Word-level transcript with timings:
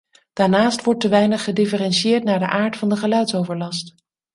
Daarnaast 0.33 0.83
wordt 0.83 0.99
te 1.01 1.09
weinig 1.09 1.43
gedifferentieerd 1.43 2.23
naar 2.23 2.39
de 2.39 2.47
aard 2.47 2.77
van 2.77 2.89
de 2.89 2.95
geluidsoverlast. 2.95 3.93